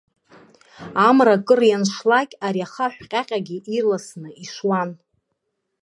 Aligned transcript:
Амра 1.07 1.33
акыр 1.37 1.61
ианшлак, 1.67 2.29
ари 2.45 2.61
ахаҳә 2.65 3.01
ҟьаҟьагьы 3.09 3.57
ирласны 3.75 4.29
ишуан. 4.43 4.89